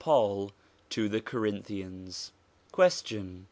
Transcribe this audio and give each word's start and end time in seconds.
PAUL 0.03 0.49
TO 0.89 1.07
THE 1.09 1.21
CORINTHIANS 1.21 2.31
Question. 2.71 3.39